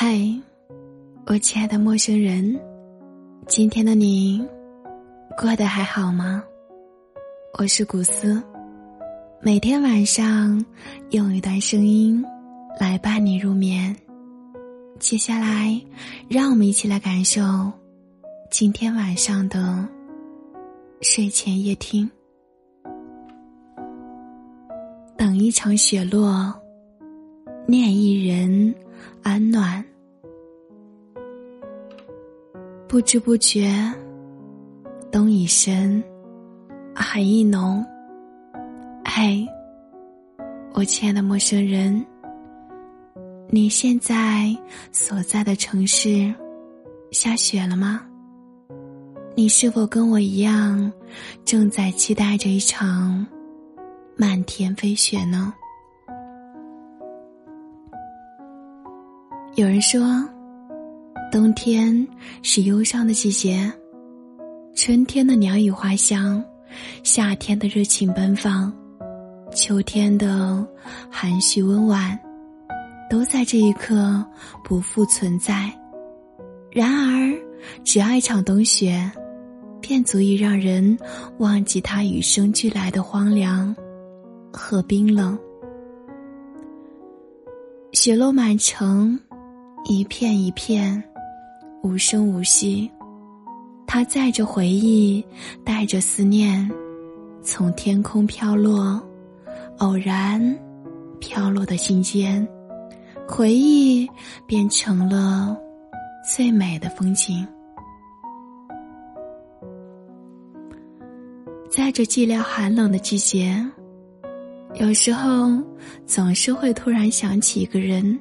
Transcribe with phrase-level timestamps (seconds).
[0.00, 0.16] 嗨，
[1.26, 2.56] 我亲爱的陌生人，
[3.48, 4.40] 今天的你
[5.36, 6.40] 过得还好吗？
[7.58, 8.40] 我是古斯，
[9.40, 10.64] 每天晚上
[11.10, 12.24] 用一段声音
[12.78, 13.92] 来伴你入眠。
[15.00, 15.76] 接下来，
[16.28, 17.42] 让我们一起来感受
[18.52, 19.84] 今天晚上的
[21.00, 22.08] 睡前夜听。
[25.16, 26.54] 等一场雪落，
[27.66, 28.37] 念一人
[32.88, 33.70] 不知不觉，
[35.12, 36.02] 冬已深，
[36.94, 37.84] 寒意浓。
[39.04, 39.46] 嘿，
[40.72, 42.02] 我亲爱的陌生人，
[43.50, 44.56] 你现在
[44.90, 46.34] 所在的城市
[47.10, 48.00] 下雪了吗？
[49.34, 50.90] 你是否跟我一样，
[51.44, 53.24] 正在期待着一场
[54.16, 55.52] 漫天飞雪呢？
[59.56, 60.00] 有人说。
[61.30, 62.06] 冬天
[62.42, 63.70] 是忧伤的季节，
[64.74, 66.42] 春天的鸟语花香，
[67.02, 68.72] 夏天的热情奔放，
[69.54, 70.66] 秋天的
[71.10, 72.18] 含蓄温婉，
[73.10, 74.24] 都在这一刻
[74.64, 75.70] 不复存在。
[76.70, 77.38] 然而，
[77.84, 78.98] 只要一场冬雪，
[79.82, 80.98] 便足以让人
[81.38, 83.76] 忘记它与生俱来的荒凉
[84.50, 85.38] 和冰冷。
[87.92, 89.18] 雪落满城，
[89.84, 91.04] 一片一片。
[91.88, 92.90] 无声无息，
[93.86, 95.24] 它载着回忆，
[95.64, 96.70] 带着思念，
[97.42, 99.02] 从天空飘落，
[99.78, 100.38] 偶然
[101.18, 102.46] 飘落的心间，
[103.26, 104.06] 回忆
[104.46, 105.56] 变成了
[106.30, 107.46] 最美的风景。
[111.70, 113.64] 在这寂寥寒冷的季节，
[114.74, 115.58] 有时候
[116.04, 118.20] 总是会突然想起一个人，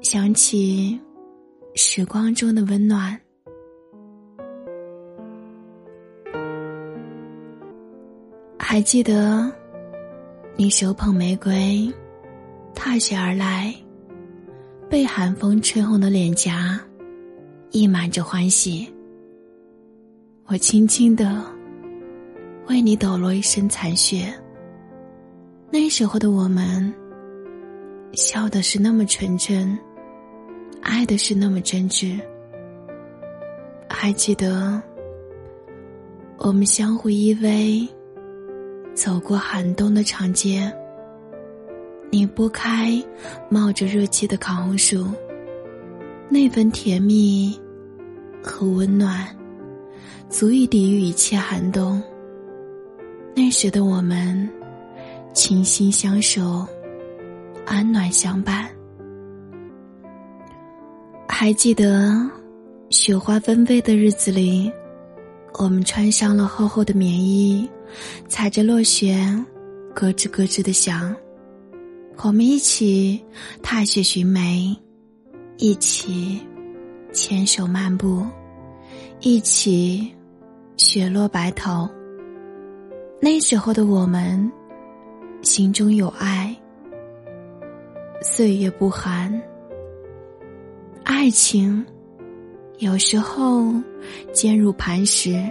[0.00, 0.98] 想起。
[1.74, 3.18] 时光中的温暖，
[8.58, 9.50] 还记得
[10.56, 11.90] 你手捧玫瑰，
[12.74, 13.74] 踏雪而来，
[14.88, 16.78] 被寒风吹红的脸颊，
[17.70, 18.86] 溢满着欢喜。
[20.46, 21.44] 我轻轻的
[22.66, 24.32] 为你抖落一身残雪。
[25.70, 26.92] 那时候的我们，
[28.12, 29.78] 笑的是那么纯真。
[30.82, 32.20] 爱的是那么真挚，
[33.88, 34.80] 还记得
[36.38, 37.86] 我们相互依偎，
[38.94, 40.72] 走过寒冬的长街。
[42.10, 43.02] 你拨开
[43.48, 45.06] 冒着热气的烤红薯，
[46.28, 47.56] 那份甜蜜
[48.42, 49.28] 和温暖，
[50.28, 52.02] 足以抵御一切寒冬。
[53.34, 54.48] 那时的我们，
[55.32, 56.66] 倾心相守，
[57.64, 58.68] 安暖相伴。
[61.42, 62.20] 还记得
[62.90, 64.70] 雪花纷飞的日子里，
[65.54, 67.66] 我们穿上了厚厚的棉衣，
[68.28, 69.16] 踩着落雪，
[69.94, 71.16] 咯吱咯吱的响。
[72.18, 73.18] 我们一起
[73.62, 74.76] 踏雪寻梅，
[75.56, 76.38] 一起
[77.10, 78.22] 牵手漫步，
[79.20, 80.14] 一起
[80.76, 81.88] 雪落白头。
[83.18, 84.52] 那时候的我们，
[85.40, 86.54] 心中有爱，
[88.20, 89.42] 岁月不寒。
[91.12, 91.84] 爱情，
[92.78, 93.74] 有时候
[94.32, 95.44] 坚如磐石，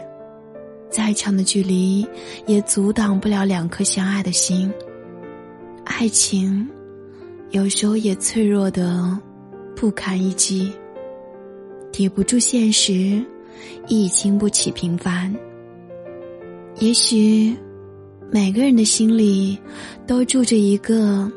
[0.89, 2.07] 再长的距离
[2.47, 4.71] 也阻挡不了两颗相爱的心。
[5.83, 6.65] 爱情，
[7.51, 9.15] 有时候也脆弱的
[9.75, 10.71] 不堪一击，
[11.91, 13.21] 抵不住现实，
[13.89, 15.31] 亦经不起平凡。
[16.79, 17.53] 也许，
[18.31, 19.59] 每个人的心里
[20.07, 21.29] 都住着一个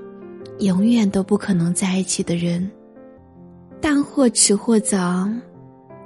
[0.61, 2.71] 永远都不可能在一起的人。
[4.15, 5.27] 或迟或早，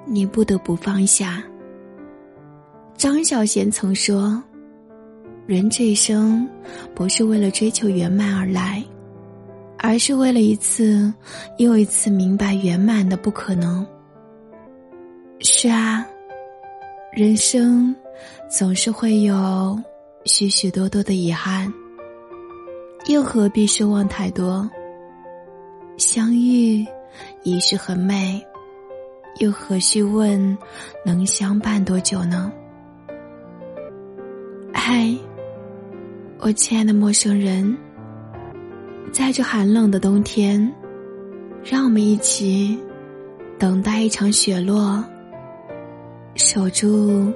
[0.04, 1.42] 你不得不放下。
[2.96, 4.40] 张小娴曾说
[5.44, 6.48] ：“人这一生，
[6.94, 8.80] 不是为了追求圆满而来，
[9.78, 11.12] 而是为了一次
[11.58, 13.84] 又一次明白圆满的不可能。”
[15.42, 16.06] 是啊，
[17.10, 17.92] 人生
[18.48, 19.76] 总是会有
[20.26, 21.74] 许许多多的遗憾，
[23.08, 24.70] 又何必奢望太多？
[25.96, 26.86] 相遇。
[27.46, 28.44] 已是很美，
[29.38, 30.58] 又何须问
[31.04, 32.52] 能相伴多久呢？
[34.74, 35.16] 嗨，
[36.40, 37.78] 我亲爱的陌生人，
[39.12, 40.60] 在这寒冷的冬天，
[41.62, 42.76] 让我们一起
[43.60, 45.04] 等待一场雪落，
[46.34, 47.32] 守住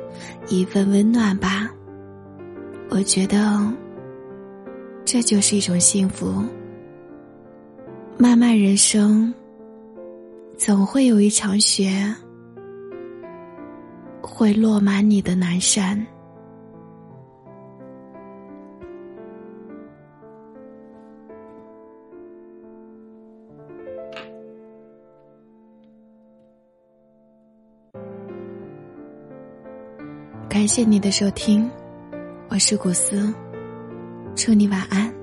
[0.49, 1.71] 一份温暖吧。
[2.89, 3.73] 我觉得
[5.05, 6.43] 这就是一种幸福。
[8.19, 9.33] 漫漫人生。
[10.61, 11.91] 总会有一场雪，
[14.21, 16.07] 会落满你的南山。
[30.47, 31.71] 感谢你的收听，
[32.51, 33.33] 我是古斯，
[34.37, 35.20] 祝你晚安。